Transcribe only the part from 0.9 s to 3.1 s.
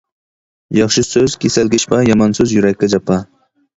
سۆز كېسەلگە شىپا، يامان سۆز يۈرەككە